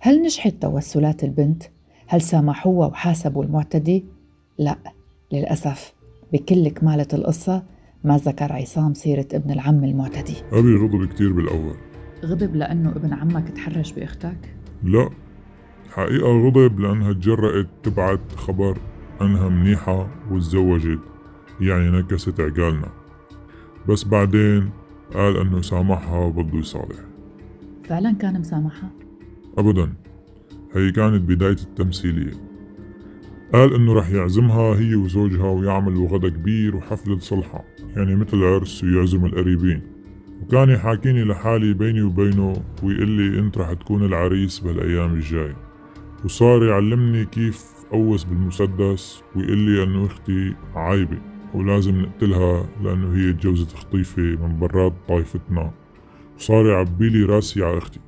هل 0.00 0.22
نجحت 0.22 0.54
توسلات 0.60 1.24
البنت؟ 1.24 1.62
هل 2.06 2.20
سامحوها 2.20 2.88
وحاسبوا 2.88 3.44
المعتدي؟ 3.44 4.04
لا 4.58 4.78
للأسف 5.32 5.94
بكل 6.32 6.68
كمالة 6.68 7.06
القصة 7.12 7.62
ما 8.04 8.16
ذكر 8.16 8.52
عصام 8.52 8.94
سيرة 8.94 9.26
ابن 9.32 9.50
العم 9.50 9.84
المعتدي 9.84 10.34
أبي 10.52 10.76
غضب 10.76 11.04
كتير 11.08 11.32
بالأول 11.32 11.76
غضب 12.24 12.56
لأنه 12.56 12.90
ابن 12.90 13.12
عمك 13.12 13.48
تحرش 13.48 13.92
بأختك؟ 13.92 14.54
لا 14.82 15.10
حقيقة 15.90 16.46
غضب 16.46 16.80
لأنها 16.80 17.12
تجرأت 17.12 17.66
تبعت 17.82 18.32
خبر 18.36 18.78
أنها 19.20 19.48
منيحة 19.48 20.08
وتزوجت 20.30 21.00
يعني 21.60 21.90
نكست 21.90 22.40
عقالنا 22.40 22.99
بس 23.90 24.04
بعدين 24.04 24.70
قال 25.14 25.36
أنه 25.36 25.62
سامحها 25.62 26.18
وبده 26.18 26.58
يصالح. 26.58 26.96
فعلا 27.84 28.12
كان 28.12 28.40
مسامحها؟ 28.40 28.90
أبدا. 29.58 29.92
هي 30.74 30.92
كانت 30.92 31.22
بداية 31.22 31.56
التمثيلية. 31.62 32.32
قال 33.52 33.74
إنه 33.74 33.94
رح 33.94 34.10
يعزمها 34.10 34.78
هي 34.78 34.94
وزوجها 34.94 35.50
ويعملوا 35.50 36.08
غدا 36.08 36.28
كبير 36.28 36.76
وحفلة 36.76 37.18
صلحة 37.18 37.64
يعني 37.96 38.16
مثل 38.16 38.44
عرس 38.44 38.84
ويعزم 38.84 39.24
القريبين. 39.24 39.82
وكان 40.42 40.68
يحاكيني 40.68 41.24
لحالي 41.24 41.74
بيني 41.74 42.02
وبينه 42.02 42.62
ويقول 42.82 43.08
لي 43.08 43.38
أنت 43.38 43.58
رح 43.58 43.72
تكون 43.72 44.04
العريس 44.04 44.60
بهالأيام 44.60 45.14
الجاي. 45.14 45.54
وصار 46.24 46.64
يعلمني 46.64 47.24
كيف 47.24 47.64
أوس 47.92 48.24
بالمسدس 48.24 49.22
ويقول 49.36 49.58
لي 49.58 49.82
أنه 49.82 50.06
أختي 50.06 50.54
عايبة. 50.74 51.29
ولازم 51.54 52.00
نقتلها 52.00 52.68
لأنه 52.82 53.14
هي 53.14 53.32
تجوزت 53.32 53.76
خطيفة 53.76 54.22
من 54.22 54.58
برات 54.58 54.92
طائفتنا 55.08 55.72
وصار 56.36 56.66
يعبي 56.66 57.08
لي 57.08 57.24
راسي 57.24 57.64
على 57.64 57.78
أختي. 57.78 58.00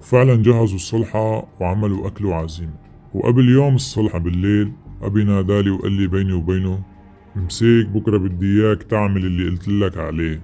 وفعلا 0.00 0.34
جهزوا 0.34 0.76
الصلحة 0.76 1.48
وعملوا 1.60 2.06
أكل 2.06 2.26
وعزيمة. 2.26 2.74
وقبل 3.14 3.48
يوم 3.48 3.74
الصلحة 3.74 4.18
بالليل 4.18 4.72
أبي 5.02 5.24
نادالي 5.24 5.70
وقال 5.70 5.92
لي 5.92 6.06
بيني 6.06 6.32
وبينه 6.32 6.82
مسيك 7.36 7.88
بكرة 7.88 8.18
بدي 8.18 8.46
إياك 8.46 8.82
تعمل 8.82 9.24
اللي 9.24 9.48
قلت 9.48 9.68
لك 9.68 9.98
عليه. 9.98 10.42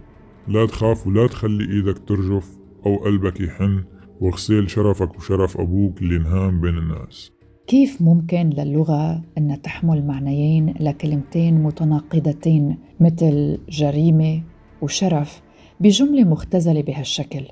لا 0.49 0.66
تخاف 0.66 1.07
ولا 1.07 1.26
تخلي 1.26 1.64
إيدك 1.75 1.99
ترجف 1.99 2.59
أو 2.87 2.97
قلبك 2.97 3.40
يحن 3.40 3.85
واغسل 4.21 4.69
شرفك 4.69 5.16
وشرف 5.16 5.61
أبوك 5.61 6.02
اللي 6.02 6.16
انهان 6.16 6.61
بين 6.61 6.78
الناس. 6.78 7.33
كيف 7.67 8.02
ممكن 8.02 8.50
للغة 8.50 9.23
أن 9.38 9.62
تحمل 9.62 10.07
معنيين 10.07 10.75
لكلمتين 10.81 11.62
متناقضتين 11.62 12.79
مثل 13.00 13.59
جريمة 13.69 14.43
وشرف 14.83 15.43
بجملة 15.81 16.25
مختزلة 16.25 16.83
بهالشكل؟ 16.83 17.45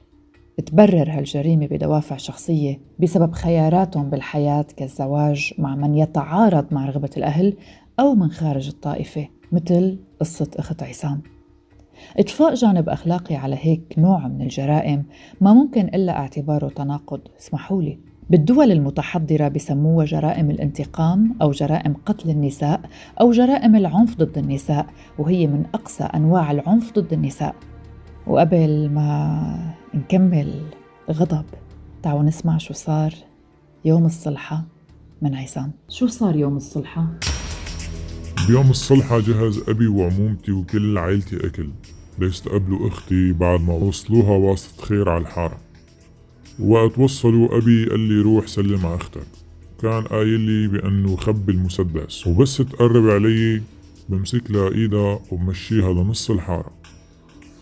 تبرر 0.66 1.10
هالجريمة 1.10 1.66
بدوافع 1.66 2.16
شخصية 2.16 2.80
بسبب 2.98 3.32
خياراتهم 3.32 4.10
بالحياة 4.10 4.66
كالزواج 4.76 5.54
مع 5.58 5.76
من 5.76 5.94
يتعارض 5.94 6.74
مع 6.74 6.86
رغبة 6.86 7.10
الأهل 7.16 7.56
أو 8.00 8.14
من 8.14 8.30
خارج 8.30 8.68
الطائفة 8.68 9.28
مثل 9.52 9.98
قصة 10.20 10.50
أخت 10.56 10.82
عصام. 10.82 11.22
إطفاء 12.18 12.54
جانب 12.54 12.88
أخلاقي 12.88 13.36
على 13.36 13.56
هيك 13.60 13.94
نوع 13.98 14.28
من 14.28 14.42
الجرائم 14.42 15.04
ما 15.40 15.54
ممكن 15.54 15.86
إلا 15.86 16.18
اعتباره 16.18 16.68
تناقض. 16.68 17.20
اسمحوا 17.40 17.82
لي. 17.82 18.07
بالدول 18.30 18.72
المتحضرة 18.72 19.48
بسموها 19.48 20.04
جرائم 20.04 20.50
الانتقام 20.50 21.36
أو 21.42 21.50
جرائم 21.50 21.94
قتل 22.06 22.30
النساء 22.30 22.80
أو 23.20 23.32
جرائم 23.32 23.76
العنف 23.76 24.16
ضد 24.16 24.38
النساء 24.38 24.86
وهي 25.18 25.46
من 25.46 25.64
أقصى 25.74 26.04
أنواع 26.04 26.50
العنف 26.50 26.92
ضد 26.98 27.12
النساء. 27.12 27.54
وقبل 28.26 28.90
ما 28.90 29.74
نكمل 29.94 30.62
غضب 31.10 31.44
تعالوا 32.02 32.22
نسمع 32.22 32.58
شو 32.58 32.74
صار 32.74 33.14
يوم 33.84 34.06
الصلحة 34.06 34.64
من 35.22 35.34
عصام. 35.34 35.72
شو 35.88 36.06
صار 36.06 36.36
يوم 36.36 36.56
الصلحة؟ 36.56 37.06
بيوم 38.48 38.70
الصلحة 38.70 39.20
جهز 39.20 39.68
أبي 39.68 39.86
وعمومتي 39.86 40.52
وكل 40.52 40.98
عائلتي 40.98 41.46
أكل 41.46 41.70
ليستقبلوا 42.18 42.88
أختي 42.88 43.32
بعد 43.32 43.60
ما 43.60 43.74
وصلوها 43.74 44.36
واسطة 44.36 44.86
خير 44.86 45.08
على 45.08 45.22
الحارة. 45.22 45.67
وقت 46.60 46.98
وصلوا 46.98 47.56
أبي 47.56 47.86
قال 47.88 48.00
لي 48.00 48.22
روح 48.22 48.46
سلم 48.46 48.86
على 48.86 48.94
أختك. 48.94 49.26
كان 49.82 50.02
قايل 50.02 50.40
لي 50.40 50.68
بأنه 50.68 51.16
خبي 51.16 51.52
المسدس. 51.52 52.26
وبس 52.26 52.56
تقرب 52.56 53.10
علي 53.10 53.62
بمسك 54.08 54.50
لها 54.50 54.68
إيدها 54.68 55.20
وبمشيها 55.30 55.92
لنص 55.92 56.30
الحارة. 56.30 56.72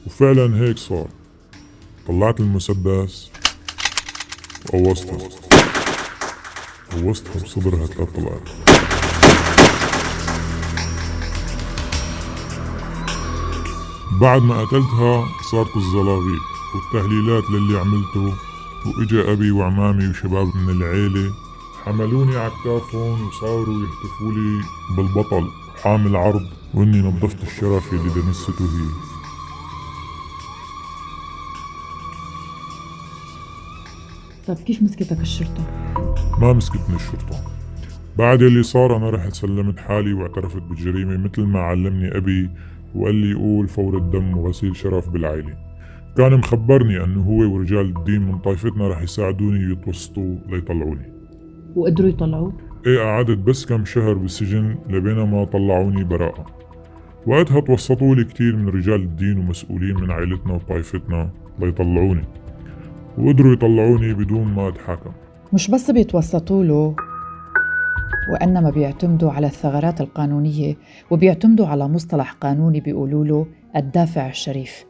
وفعلا 0.07 0.57
هيك 0.57 0.79
صار. 0.79 1.09
طلعت 2.09 2.41
المسدس 2.41 3.31
وقوصتها. 4.75 5.29
قوصتها 6.93 7.43
بصدرها 7.43 7.87
ثلاث 7.87 8.09
طلقات 8.17 8.49
بعد 14.21 14.43
ما 14.43 14.61
قتلتها 14.61 15.29
صارت 15.51 15.77
الزلاغيط 15.77 16.43
والتهليلات 16.75 17.45
للي 17.51 17.79
عملته 17.79 18.46
وإجا 18.87 19.33
أبي 19.33 19.51
وعمامي 19.51 20.09
وشباب 20.09 20.57
من 20.57 20.71
العيلة 20.71 21.33
حملوني 21.85 22.37
على 22.37 22.53
كتافهم 22.61 23.29
وصاروا 23.29 23.81
يهتفوا 23.81 24.33
لي 24.33 24.61
بالبطل 24.97 25.49
حامل 25.83 26.17
عرض 26.17 26.43
وإني 26.75 27.01
نظفت 27.03 27.43
الشرف 27.43 27.93
اللي 27.93 28.15
دنسته 28.15 28.65
هي. 28.65 28.89
طيب 34.47 34.57
كيف 34.57 34.83
مسكتك 34.83 35.21
الشرطة؟ 35.21 35.65
ما 36.41 36.53
مسكتني 36.53 36.97
الشرطة. 36.97 37.45
بعد 38.19 38.43
اللي 38.43 38.63
صار 38.63 38.97
أنا 38.97 39.11
رحت 39.11 39.35
سلمت 39.35 39.79
حالي 39.79 40.13
واعترفت 40.13 40.63
بالجريمة 40.63 41.17
مثل 41.17 41.43
ما 41.43 41.61
علمني 41.61 42.17
أبي 42.17 42.51
وقال 42.95 43.15
لي 43.15 43.35
قول 43.35 43.69
فور 43.69 43.97
الدم 43.97 44.37
وغسيل 44.37 44.77
شرف 44.77 45.09
بالعائلة 45.09 45.66
كان 46.17 46.37
مخبرني 46.37 47.05
أنه 47.05 47.23
هو 47.23 47.55
ورجال 47.55 47.97
الدين 47.97 48.23
من 48.23 48.39
طائفتنا 48.39 48.89
رح 48.89 49.03
يساعدوني 49.03 49.73
يتوسطوا 49.73 50.37
ليطلعوني. 50.49 51.13
وقدروا 51.77 52.09
يطلعوك؟ 52.09 52.55
إيه 52.87 52.99
قعدت 52.99 53.39
بس 53.39 53.67
كم 53.67 53.85
شهر 53.85 54.15
بالسجن 54.15 54.77
لبينما 54.91 55.45
طلعوني 55.45 56.05
براءة. 56.05 56.47
وقتها 57.27 57.61
توسطوا 57.61 58.15
لي 58.15 58.25
كتير 58.25 58.57
من 58.57 58.69
رجال 58.69 59.03
الدين 59.03 59.39
ومسؤولين 59.39 59.95
من 60.01 60.11
عائلتنا 60.11 60.53
وطائفتنا 60.55 61.31
ليطلعوني. 61.61 62.25
وقدروا 63.19 63.53
يطلعوني 63.53 64.15
بدون 64.15 64.45
ما 64.45 64.69
أتحاكم. 64.69 65.11
مش 65.53 65.71
بس 65.71 65.91
بيتوسطوا 65.91 66.65
له 66.65 66.97
وإنما 68.33 68.71
بيعتمدوا 68.71 69.31
على 69.31 69.47
الثغرات 69.47 70.01
القانونية 70.01 70.77
وبيعتمدوا 71.11 71.67
على 71.67 71.89
مصطلح 71.89 72.33
قانوني 72.33 72.81
بيقولوا 72.81 73.25
له 73.25 73.47
الدافع 73.77 74.29
الشريف. 74.29 74.85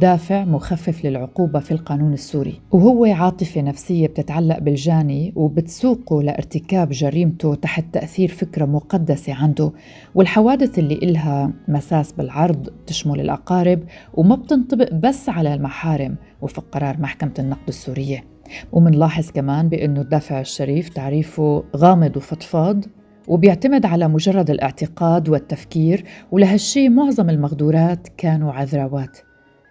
دافع 0.00 0.44
مخفف 0.44 1.04
للعقوبة 1.04 1.60
في 1.60 1.72
القانون 1.72 2.12
السوري. 2.12 2.60
وهو 2.70 3.04
عاطفة 3.04 3.60
نفسية 3.60 4.06
بتتعلق 4.06 4.58
بالجاني 4.58 5.32
وبتسوقه 5.36 6.22
لارتكاب 6.22 6.90
جريمته 6.90 7.54
تحت 7.54 7.84
تأثير 7.92 8.28
فكرة 8.28 8.64
مقدسة 8.64 9.34
عنده. 9.34 9.72
والحوادث 10.14 10.78
اللي 10.78 10.94
إلها 10.94 11.52
مساس 11.68 12.12
بالعرض 12.12 12.68
تشمل 12.86 13.20
الأقارب 13.20 13.82
وما 14.14 14.36
بتنطبق 14.36 14.94
بس 14.94 15.28
على 15.28 15.54
المحارم 15.54 16.16
وفق 16.42 16.64
قرار 16.72 17.00
محكمة 17.00 17.34
النقد 17.38 17.68
السورية. 17.68 18.24
ومنلاحظ 18.72 19.30
كمان 19.30 19.68
بأنه 19.68 20.00
الدافع 20.00 20.40
الشريف 20.40 20.88
تعريفه 20.88 21.64
غامض 21.76 22.16
وفضفاض 22.16 22.84
وبيعتمد 23.28 23.86
على 23.86 24.08
مجرد 24.08 24.50
الاعتقاد 24.50 25.28
والتفكير 25.28 26.04
ولهالشي 26.32 26.88
معظم 26.88 27.30
المغدورات 27.30 28.08
كانوا 28.16 28.52
عذراوات. 28.52 29.18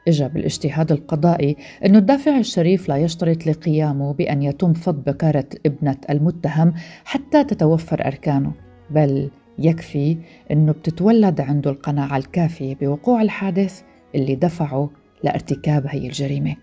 إجا 0.07 0.27
بالاجتهاد 0.27 0.91
القضائي 0.91 1.57
أن 1.85 1.95
الدافع 1.95 2.38
الشريف 2.38 2.89
لا 2.89 2.97
يشترط 2.97 3.47
لقيامه 3.47 4.13
بأن 4.13 4.43
يتم 4.43 4.74
فض 4.74 5.03
بكارة 5.03 5.45
ابنة 5.65 5.97
المتهم 6.09 6.74
حتى 7.05 7.43
تتوفر 7.43 8.05
أركانه 8.05 8.51
بل 8.89 9.29
يكفي 9.59 10.17
أنه 10.51 10.71
بتتولد 10.71 11.41
عنده 11.41 11.71
القناعة 11.71 12.17
الكافية 12.17 12.75
بوقوع 12.75 13.21
الحادث 13.21 13.81
اللي 14.15 14.35
دفعه 14.35 14.89
لارتكاب 15.24 15.85
هي 15.88 16.07
الجريمة. 16.07 16.55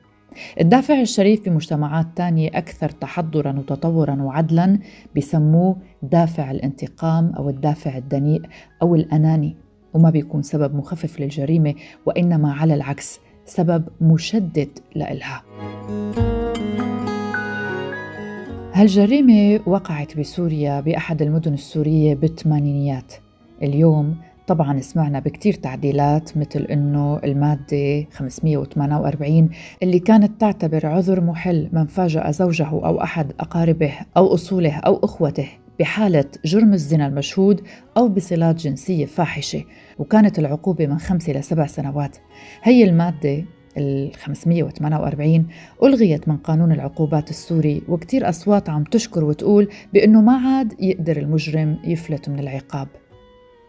الدافع 0.60 1.00
الشريف 1.00 1.42
في 1.42 1.50
مجتمعات 1.50 2.06
تانية 2.16 2.48
أكثر 2.48 2.88
تحضرا 2.88 3.58
وتطورا 3.58 4.22
وعدلا 4.22 4.78
بسموه 5.16 5.76
دافع 6.02 6.50
الانتقام 6.50 7.32
أو 7.36 7.48
الدافع 7.48 7.96
الدنيء 7.96 8.42
أو 8.82 8.94
الأناني 8.94 9.56
وما 9.94 10.10
بيكون 10.10 10.42
سبب 10.42 10.74
مخفف 10.74 11.20
للجريمة 11.20 11.74
وإنما 12.06 12.52
على 12.52 12.74
العكس 12.74 13.20
سبب 13.46 13.84
مشدد 14.00 14.78
لإلها. 14.94 15.42
هالجريمة 18.72 19.60
وقعت 19.66 20.18
بسوريا 20.18 20.80
بأحد 20.80 21.22
المدن 21.22 21.54
السورية 21.54 22.14
بالثمانينيات؟ 22.14 23.12
اليوم 23.62 24.16
طبعا 24.46 24.80
سمعنا 24.80 25.18
بكتير 25.20 25.52
تعديلات 25.52 26.36
مثل 26.36 26.62
إنه 26.62 27.20
المادة 27.24 28.06
548 28.12 29.50
اللي 29.82 29.98
كانت 29.98 30.40
تعتبر 30.40 30.86
عذر 30.86 31.20
محل 31.20 31.68
من 31.72 31.86
فاجأ 31.86 32.30
زوجه 32.30 32.68
أو 32.68 33.02
أحد 33.02 33.32
أقاربه 33.40 33.92
أو 34.16 34.34
أصوله 34.34 34.76
أو 34.76 35.00
أخوته. 35.04 35.48
بحالة 35.80 36.24
جرم 36.44 36.72
الزنا 36.72 37.06
المشهود 37.06 37.60
أو 37.96 38.08
بصلات 38.08 38.56
جنسية 38.56 39.06
فاحشة 39.06 39.64
وكانت 39.98 40.38
العقوبة 40.38 40.86
من 40.86 40.98
خمس 40.98 41.28
إلى 41.28 41.42
سبع 41.42 41.66
سنوات. 41.66 42.16
هي 42.62 42.84
المادة 42.84 43.44
ال 43.76 44.12
548 44.14 45.46
ألغيت 45.82 46.28
من 46.28 46.36
قانون 46.36 46.72
العقوبات 46.72 47.30
السوري 47.30 47.82
وكتير 47.88 48.28
أصوات 48.28 48.68
عم 48.68 48.84
تشكر 48.84 49.24
وتقول 49.24 49.68
بأنه 49.92 50.20
ما 50.20 50.36
عاد 50.36 50.82
يقدر 50.82 51.16
المجرم 51.16 51.78
يفلت 51.84 52.28
من 52.28 52.38
العقاب. 52.38 52.88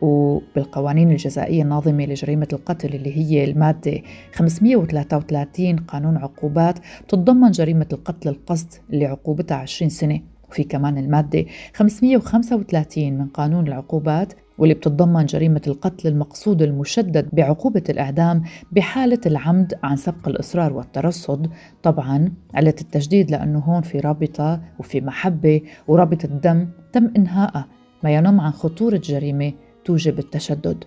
وبالقوانين 0.02 1.12
الجزائية 1.12 1.64
الناظمة 1.64 2.06
لجريمة 2.06 2.48
القتل 2.54 2.96
اللي 2.96 3.18
هي 3.18 3.44
المادة 3.44 4.02
533 4.34 5.76
قانون 5.76 6.18
عقوبات 6.18 6.80
تتضمن 7.08 7.52
جريمة 7.52 7.88
القتل 7.94 8.30
القصد 8.30 8.74
اللي 8.90 9.06
عقوبتها 9.06 9.58
20 9.58 9.90
سنة. 9.90 10.33
وفي 10.54 10.64
كمان 10.64 10.98
المادة. 10.98 11.46
535 11.74 13.14
من 13.14 13.28
قانون 13.28 13.68
العقوبات 13.68 14.34
واللي 14.58 14.74
بتتضمن 14.76 15.26
جريمة 15.26 15.62
القتل 15.68 16.08
المقصود 16.08 16.62
المشدد 16.62 17.30
بعقوبة 17.34 17.84
الإعدام 17.90 18.44
بحالة 18.72 19.20
العمد 19.26 19.74
عن 19.84 19.96
سبق 19.96 20.28
الإصرار 20.28 20.74
والترصد. 20.74 21.50
طبعا 21.84 22.32
علة 22.54 22.76
التجديد 22.82 23.32
لأنه 23.32 23.60
هون 23.60 23.82
في 23.82 24.00
رابطة 24.00 24.62
وفي 24.80 25.02
محبة 25.02 25.62
ورابطة 25.88 26.28
دم 26.28 26.68
تم 26.92 27.12
إنهائها 27.18 27.68
ما 28.04 28.12
ينم 28.16 28.42
عن 28.42 28.52
خطورة 28.52 28.98
جريمة 28.98 29.54
توجب 29.86 30.20
التشدد. 30.20 30.84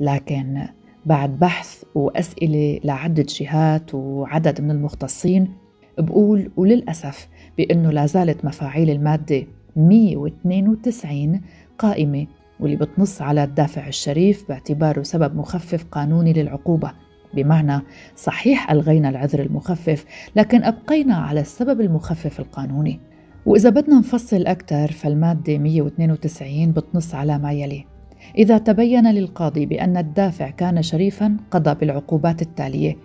لكن 0.00 0.62
بعد 1.06 1.38
بحث 1.38 1.82
وأسئلة 1.94 2.80
لعدة 2.84 3.26
جهات 3.28 3.94
وعدد 3.94 4.60
من 4.60 4.70
المختصين 4.70 5.66
بقول 5.98 6.50
وللأسف 6.56 7.28
بأنه 7.58 7.90
لا 7.90 8.06
زالت 8.06 8.44
مفاعيل 8.44 8.90
المادة 8.90 9.46
192 9.76 11.40
قائمة 11.78 12.26
واللي 12.60 12.76
بتنص 12.76 13.22
على 13.22 13.44
الدافع 13.44 13.86
الشريف 13.88 14.48
باعتباره 14.48 15.02
سبب 15.02 15.36
مخفف 15.36 15.84
قانوني 15.84 16.32
للعقوبة. 16.32 16.92
بمعنى 17.34 17.80
صحيح 18.16 18.70
ألغينا 18.70 19.08
العذر 19.08 19.42
المخفف 19.42 20.04
لكن 20.36 20.64
أبقينا 20.64 21.14
على 21.14 21.40
السبب 21.40 21.80
المخفف 21.80 22.40
القانوني. 22.40 23.00
وإذا 23.46 23.70
بدنا 23.70 23.98
نفصل 23.98 24.46
أكثر 24.46 24.92
فالمادة 24.92 25.58
192 25.58 26.72
بتنص 26.72 27.14
على 27.14 27.38
ما 27.38 27.52
يلي. 27.52 27.84
إذا 28.38 28.58
تبين 28.58 29.10
للقاضي 29.10 29.66
بأن 29.66 29.96
الدافع 29.96 30.50
كان 30.50 30.82
شريفا 30.82 31.36
قضى 31.50 31.74
بالعقوبات 31.74 32.42
التالية. 32.42 32.96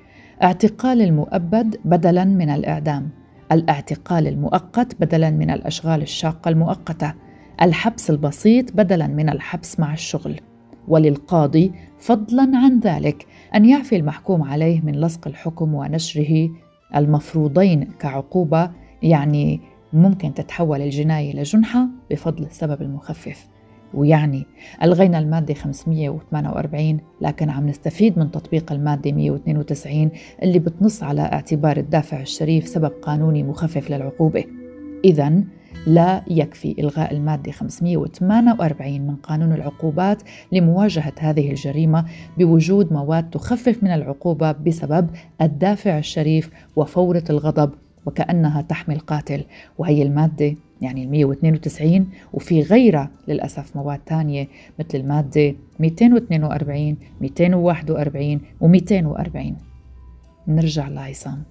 اعتقال 0.43 1.01
المؤبد 1.01 1.75
بدلا 1.86 2.25
من 2.25 2.50
الإعدام. 2.50 3.10
الاعتقال 3.51 4.27
المؤقت 4.27 4.96
بدلا 5.00 5.29
من 5.29 5.50
الأشغال 5.50 6.01
الشاقة 6.01 6.50
المؤقتة 6.50 7.13
الحبس 7.62 8.10
البسيط 8.10 8.72
بدلا 8.72 9.08
من 9.08 9.29
الحبس 9.29 9.79
مع 9.79 9.93
الشغل. 9.93 10.39
وللقاضي 10.88 11.72
فضلا 12.00 12.51
عن 12.58 12.79
ذلك 12.79 13.25
أن 13.55 13.65
يعفي 13.65 13.96
المحكوم 13.96 14.43
عليه 14.43 14.81
من 14.81 14.96
لصق 14.96 15.27
الحكم 15.27 15.74
ونشره 15.74 16.50
المفروضين 16.96 17.84
كعقوبة 18.00 18.72
يعني 19.03 19.62
ممكن 19.93 20.34
تتحول 20.34 20.81
الجناية 20.81 21.36
لجنحه 21.36 21.88
بفضل 22.12 22.43
السبب 22.43 22.81
المخفف. 22.81 23.48
ويعني 23.93 24.45
ألغينا 24.83 25.19
المادة 25.19 25.53
548 25.53 27.00
لكن 27.21 27.50
عم 27.50 27.67
نستفيد 27.67 28.19
من 28.19 28.31
تطبيق 28.31 28.71
المادة 28.71 29.12
192 29.12 30.12
اللي 30.43 30.60
بتنص 30.60 31.03
على 31.03 31.21
اعتبار 31.21 31.77
الدافع 31.77 32.21
الشريف 32.21 32.67
سبب 32.67 32.91
قانوني 33.01 33.43
مخفف 33.43 33.91
للعقوبة. 33.91 34.43
إذا 35.05 35.43
لا 35.88 36.24
يكفي 36.27 36.75
إلغاء 36.79 37.13
المادة 37.13 37.51
548 37.51 39.01
من 39.01 39.15
قانون 39.15 39.53
العقوبات 39.53 40.24
لمواجهة 40.51 41.13
هذه 41.19 41.50
الجريمة 41.50 42.05
بوجود 42.38 42.93
مواد 42.93 43.29
تخفف 43.29 43.83
من 43.83 43.91
العقوبة 43.91 44.51
بسبب 44.51 45.10
الدافع 45.41 45.98
الشريف 45.98 46.50
وفورة 46.75 47.24
الغضب 47.29 47.71
وكأنها 48.05 48.62
تحمل 48.62 49.00
قاتل 49.00 49.43
وهي 49.77 50.03
المادة 50.03 50.55
يعني 50.81 51.03
ال 51.03 51.12
192 51.12 52.08
وفي 52.34 52.62
غيرها 52.62 53.10
للأسف 53.27 53.75
مواد 53.75 54.00
تانية 54.00 54.48
مثل 54.79 54.98
المادة 54.98 55.55
242 55.79 56.98
241 57.22 58.41
و 58.62 58.67
240 58.67 59.58
نرجع 60.48 60.88
لعصام. 60.88 61.43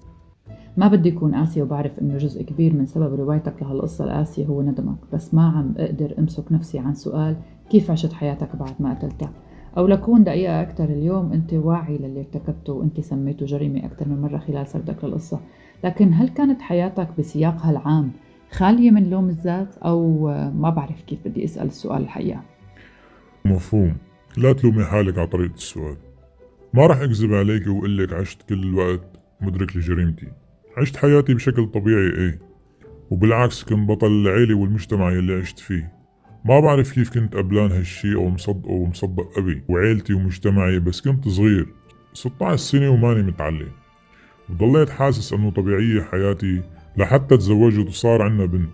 ما 0.77 0.87
بدي 0.87 1.09
أكون 1.09 1.35
قاسية 1.35 1.61
وبعرف 1.61 1.99
إنه 1.99 2.17
جزء 2.17 2.43
كبير 2.43 2.73
من 2.73 2.85
سبب 2.85 3.13
روايتك 3.13 3.53
لهالقصة. 3.61 4.05
القاسية 4.05 4.45
هو 4.45 4.61
ندمك 4.61 4.97
بس 5.13 5.33
ما 5.33 5.49
عم 5.49 5.73
أقدر 5.77 6.15
أمسك 6.19 6.51
نفسي 6.51 6.79
عن 6.79 6.93
سؤال 6.93 7.35
كيف 7.69 7.91
عشت 7.91 8.13
حياتك 8.13 8.55
بعد 8.55 8.73
ما 8.79 8.93
قتلتها؟ 8.93 9.31
أو 9.77 9.87
لكون 9.87 10.23
دقيقة 10.23 10.61
أكثر 10.61 10.83
اليوم 10.83 11.31
أنت 11.33 11.53
واعي 11.53 11.97
للي 11.97 12.19
ارتكبته 12.19 12.73
وأنت 12.73 12.99
سميته 12.99 13.45
جريمة 13.45 13.85
أكثر 13.85 14.07
من 14.07 14.21
مرة 14.21 14.37
خلال 14.37 14.67
سردك 14.67 15.03
للقصة 15.03 15.39
لكن 15.83 16.13
هل 16.13 16.29
كانت 16.29 16.61
حياتك 16.61 17.07
بسياقها 17.19 17.71
العام 17.71 18.11
خالية 18.51 18.91
من 18.91 19.09
لوم 19.09 19.29
الذات؟ 19.29 19.77
أو 19.77 20.27
ما 20.51 20.69
بعرف 20.69 21.01
كيف 21.01 21.27
بدي 21.27 21.43
أسأل 21.43 21.67
السؤال 21.67 22.01
الحقيقة. 22.01 22.41
مفهوم. 23.45 23.97
لا 24.37 24.53
تلومي 24.53 24.83
حالك 24.83 25.17
على 25.17 25.27
طريقة 25.27 25.53
السؤال. 25.53 25.97
ما 26.73 26.87
راح 26.87 26.97
أكذب 26.97 27.33
عليك 27.33 27.67
وأقول 27.67 27.97
لك 27.97 28.13
عشت 28.13 28.41
كل 28.49 28.63
الوقت 28.63 29.19
مدرك 29.41 29.75
لجريمتي. 29.77 30.27
عشت 30.77 30.97
حياتي 30.97 31.33
بشكل 31.33 31.67
طبيعي 31.67 32.09
إيه. 32.09 32.39
وبالعكس 33.09 33.63
كنت 33.63 33.89
بطل 33.89 34.07
العيلة 34.07 34.55
والمجتمع 34.55 35.11
يلي 35.11 35.33
عشت 35.33 35.59
فيه. 35.59 36.00
ما 36.45 36.59
بعرف 36.59 36.93
كيف 36.93 37.09
كنت 37.09 37.35
قبلان 37.35 37.71
هالشي 37.71 38.15
أو 38.15 38.29
مصدقه 38.29 38.71
ومصدق 38.71 39.37
أبي 39.37 39.63
وعيلتي 39.69 40.13
ومجتمعي 40.13 40.79
بس 40.79 41.01
كنت 41.01 41.27
صغير 41.27 41.67
16 42.13 42.55
سنة 42.55 42.89
وماني 42.89 43.23
متعلم. 43.23 43.71
وضليت 44.49 44.89
حاسس 44.89 45.33
أنه 45.33 45.51
طبيعية 45.51 46.01
حياتي 46.01 46.61
لحتى 46.97 47.37
تزوجت 47.37 47.87
وصار 47.87 48.21
عنا 48.21 48.45
بنت. 48.45 48.73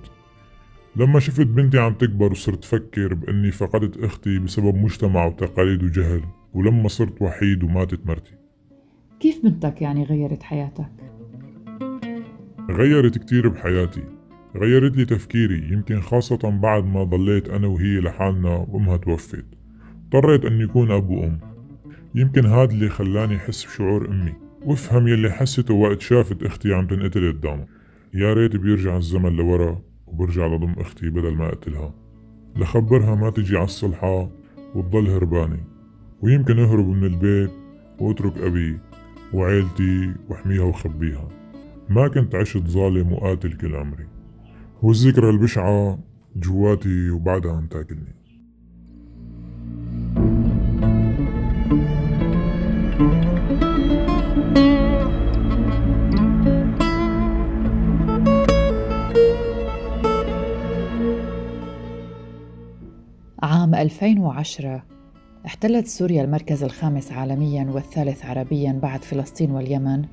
لما 0.95 1.19
شفت 1.19 1.47
بنتي 1.47 1.79
عم 1.79 1.93
تكبر 1.93 2.31
وصرت 2.31 2.65
فكر 2.65 3.13
بأني 3.13 3.51
فقدت 3.51 4.03
أختي 4.03 4.39
بسبب 4.39 4.75
مجتمع 4.75 5.25
وتقاليد 5.25 5.83
وجهل 5.83 6.21
ولما 6.53 6.87
صرت 6.87 7.21
وحيد 7.21 7.63
وماتت 7.63 8.05
مرتي. 8.05 8.33
كيف 9.19 9.43
بنتك 9.43 9.81
يعني 9.81 10.03
غيرت 10.03 10.43
حياتك؟ 10.43 10.91
غيرت 12.69 13.17
كتير 13.17 13.49
بحياتي. 13.49 14.16
غيرت 14.55 14.97
لي 14.97 15.05
تفكيري 15.05 15.69
يمكن 15.71 16.01
خاصة 16.01 16.59
بعد 16.61 16.85
ما 16.85 17.03
ضليت 17.03 17.49
أنا 17.49 17.67
وهي 17.67 17.99
لحالنا 17.99 18.65
وأمها 18.69 18.97
توفت 18.97 19.45
اضطريت 20.05 20.45
أني 20.45 20.63
أكون 20.63 20.91
أب 20.91 21.09
وأم. 21.09 21.39
يمكن 22.15 22.45
هاد 22.45 22.71
اللي 22.71 22.89
خلاني 22.89 23.35
أحس 23.35 23.65
بشعور 23.65 24.09
أمي. 24.09 24.33
وافهم 24.65 25.07
يلي 25.07 25.31
حسته 25.31 25.73
وقت 25.73 26.01
شافت 26.01 26.43
أختي 26.43 26.73
عم 26.73 26.87
تنقتل 26.87 27.31
قدامها 27.31 27.67
يا 28.13 28.33
ريت 28.33 28.55
بيرجع 28.55 28.97
الزمن 28.97 29.35
لورا 29.35 29.81
وبرجع 30.07 30.47
لضم 30.47 30.73
أختي 30.77 31.09
بدل 31.09 31.35
ما 31.35 31.47
أقتلها. 31.47 31.93
لخبرها 32.55 33.15
ما 33.15 33.29
تجي 33.29 33.55
على 33.55 33.65
الصلحة 33.65 34.29
وتضل 34.75 35.07
هربانة. 35.07 35.59
ويمكن 36.21 36.59
أهرب 36.59 36.87
من 36.87 37.03
البيت 37.03 37.51
وأترك 37.99 38.37
أبي 38.37 38.79
وعيلتي 39.33 40.13
وأحميها 40.29 40.63
وخبيها 40.63 41.29
ما 41.89 42.07
كنت 42.07 42.35
عشت 42.35 42.67
ظالم 42.67 43.13
وقاتل 43.13 43.53
كل 43.53 43.75
عمري. 43.75 44.16
والذكرى 44.83 45.29
البشعة 45.29 45.99
جواتي 46.35 47.09
وبعدها 47.09 47.51
عم 47.51 47.67
تاكلني. 47.67 48.15
عام 63.43 63.75
2010 63.75 64.83
احتلت 65.45 65.87
سوريا 65.87 66.23
المركز 66.23 66.63
الخامس 66.63 67.11
عالميا 67.11 67.71
والثالث 67.71 68.25
عربيا 68.25 68.79
بعد 68.83 69.03
فلسطين 69.03 69.51
واليمن 69.51 70.05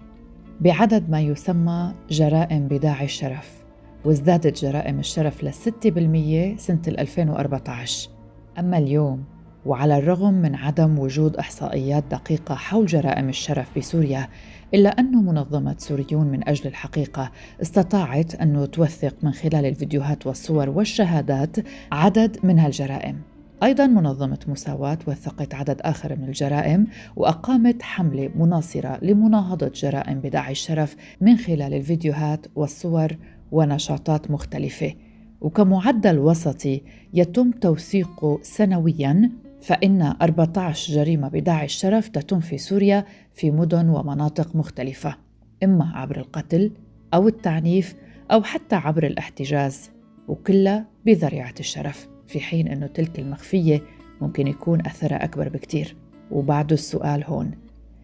بعدد 0.61 1.11
ما 1.11 1.21
يسمى 1.21 1.95
جرائم 2.11 2.69
بداعي 2.69 3.05
الشرف. 3.05 3.64
وازدادت 4.05 4.65
جرائم 4.65 4.99
الشرف 4.99 5.45
لستة 5.45 5.91
بالمية 5.91 6.57
سنة 6.57 6.83
2014 6.89 8.11
أما 8.59 8.79
اليوم 8.79 9.25
وعلى 9.67 9.99
الرغم 9.99 10.35
من 10.35 10.55
عدم 10.55 10.99
وجود 10.99 11.37
إحصائيات 11.37 12.05
دقيقة 12.11 12.55
حول 12.55 12.87
جرائم 12.87 13.29
الشرف 13.29 13.79
بسوريا 13.79 14.29
إلا 14.75 14.89
أن 14.89 15.13
منظمة 15.13 15.75
سوريون 15.79 16.27
من 16.27 16.49
أجل 16.49 16.67
الحقيقة 16.67 17.31
استطاعت 17.63 18.35
أن 18.35 18.71
توثق 18.71 19.15
من 19.23 19.33
خلال 19.33 19.67
الفيديوهات 19.67 20.27
والصور 20.27 20.71
والشهادات 20.71 21.57
عدد 21.93 22.37
من 22.43 22.59
هالجرائم. 22.59 23.21
أيضا 23.63 23.87
منظمة 23.87 24.39
مساواة 24.49 24.99
وثقت 25.07 25.55
عدد 25.55 25.81
آخر 25.81 26.17
من 26.17 26.25
الجرائم 26.25 26.87
وأقامت 27.17 27.83
حملة 27.83 28.31
مناصرة 28.35 28.99
لمناهضة 29.03 29.71
جرائم 29.75 30.21
بداعي 30.21 30.53
الشرف 30.53 30.97
من 31.21 31.37
خلال 31.37 31.75
الفيديوهات 31.75 32.47
والصور 32.55 33.17
ونشاطات 33.55 34.31
مختلفة 34.31 34.95
وكمعدل 35.41 36.19
وسطي 36.19 36.83
يتم 37.15 37.51
توثيقه 37.51 38.39
سنويا 38.43 39.31
فإن 39.63 40.03
14 40.23 40.95
جريمة 40.95 41.29
بداعي 41.29 41.65
الشرف 41.65 42.09
تتم 42.09 42.41
في 42.41 42.59
سوريا 42.59 43.05
في 43.35 43.51
مدن 43.51 43.89
ومناطق 43.89 44.57
مختلفة 44.57 45.17
إما 45.65 45.93
عبر 45.95 46.17
القتل 46.17 46.73
أو 47.15 47.29
التعنيف 47.29 47.95
أو 48.31 48.43
حتى 48.43 48.77
عبر 48.77 49.07
الاحتجاز 49.07 49.91
وكلها 50.29 50.87
بذريعة 51.07 51.55
الشرف 51.61 52.09
في 52.27 52.41
حين 52.41 52.69
أنه 52.69 52.87
تلك 52.87 53.19
المخفية 53.19 53.83
ممكن 54.21 54.47
يكون 54.47 54.81
أثرها 54.87 55.25
أكبر 55.25 55.49
بكتير 55.49 55.97
وبعده 56.31 56.75
السؤال 56.75 57.25
هون 57.25 57.51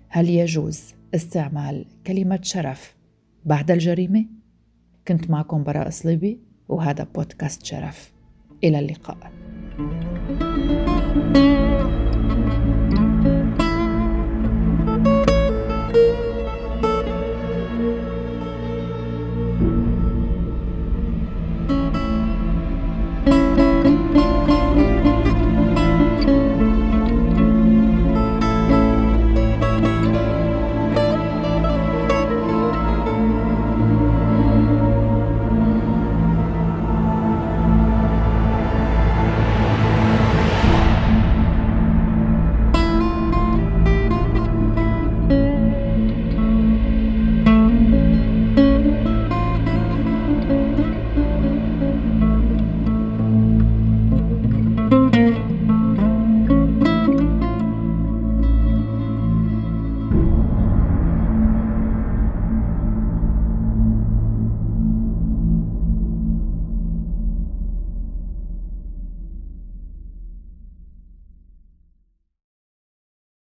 هل 0.09 0.29
يجوز 0.29 0.95
استعمال 1.15 1.85
كلمة 2.07 2.39
شرف 2.43 2.97
بعد 3.45 3.71
الجريمة؟ 3.71 4.40
كنت 5.11 5.31
معكم 5.31 5.63
براء 5.63 5.91
صليبي 5.91 6.41
وهذا 6.69 7.07
بودكاست 7.15 7.65
شرف. 7.65 8.13
إلى 8.65 8.79
اللقاء. 8.79 9.33
thank 11.33 11.37
you 11.37 12.00